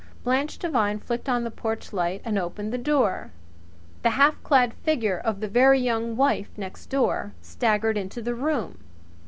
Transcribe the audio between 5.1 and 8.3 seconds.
of the Very Young Wife next door staggered into